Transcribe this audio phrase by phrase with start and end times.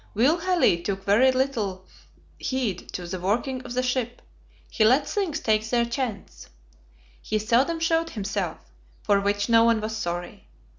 [0.15, 1.85] Will Halley took very little
[2.39, 4.23] heed to the working of the ship;
[4.67, 6.49] he let things take their chance.
[7.21, 8.57] He seldom showed himself,
[9.03, 10.47] for which no one was sorry.